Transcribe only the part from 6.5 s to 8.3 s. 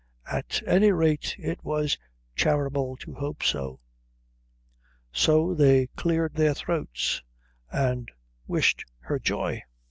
throats and